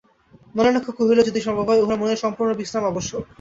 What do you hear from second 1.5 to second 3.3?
হয়, উঁহার মনের সম্পূর্ণ বিশ্রাম আবশ্যক।